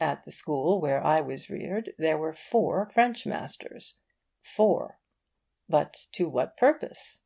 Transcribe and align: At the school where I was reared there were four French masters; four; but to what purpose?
At 0.00 0.22
the 0.24 0.30
school 0.30 0.80
where 0.80 1.04
I 1.04 1.20
was 1.20 1.50
reared 1.50 1.92
there 1.98 2.16
were 2.16 2.32
four 2.32 2.88
French 2.88 3.26
masters; 3.26 3.98
four; 4.40 4.98
but 5.68 6.06
to 6.12 6.26
what 6.30 6.56
purpose? 6.56 7.24